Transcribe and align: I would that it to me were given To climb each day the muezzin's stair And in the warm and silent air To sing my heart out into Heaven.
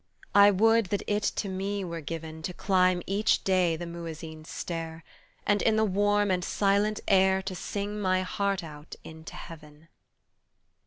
I 0.33 0.49
would 0.49 0.87
that 0.87 1.03
it 1.05 1.21
to 1.21 1.47
me 1.47 1.83
were 1.83 2.01
given 2.01 2.41
To 2.41 2.55
climb 2.55 3.03
each 3.05 3.43
day 3.43 3.75
the 3.75 3.85
muezzin's 3.85 4.49
stair 4.49 5.03
And 5.45 5.61
in 5.61 5.75
the 5.75 5.85
warm 5.85 6.31
and 6.31 6.43
silent 6.43 7.01
air 7.07 7.43
To 7.43 7.53
sing 7.53 7.99
my 8.01 8.23
heart 8.23 8.63
out 8.63 8.95
into 9.03 9.35
Heaven. 9.35 9.89